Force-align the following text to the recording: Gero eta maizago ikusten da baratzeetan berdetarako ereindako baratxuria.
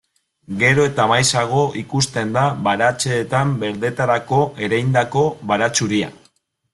Gero 0.61 0.83
eta 0.91 1.03
maizago 1.09 1.65
ikusten 1.81 2.31
da 2.37 2.45
baratzeetan 2.67 3.51
berdetarako 3.65 4.39
ereindako 4.69 5.27
baratxuria. 5.53 6.11